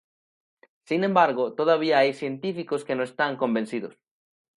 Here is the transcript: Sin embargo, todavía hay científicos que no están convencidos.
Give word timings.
Sin 0.83 1.03
embargo, 1.03 1.53
todavía 1.53 1.99
hay 1.99 2.13
científicos 2.13 2.83
que 2.83 2.95
no 2.95 3.03
están 3.03 3.37
convencidos. 3.37 3.99